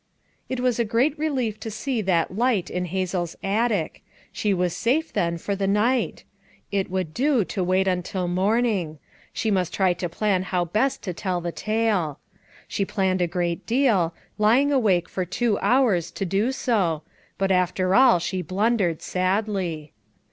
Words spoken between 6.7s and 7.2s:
it would